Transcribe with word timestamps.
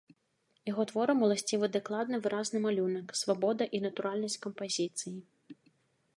Яго 0.69 0.85
творам 0.91 1.17
уласцівы 1.27 1.65
дакладны 1.75 2.15
выразны 2.25 2.57
малюнак, 2.65 3.07
свабода 3.23 3.63
і 3.77 3.87
натуральнасць 3.89 4.41
кампазіцыі. 4.49 5.17